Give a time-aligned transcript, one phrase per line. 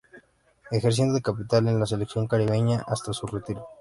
[0.71, 3.67] Ejerciendo de capitán en la selección caribeña hasta su retiro.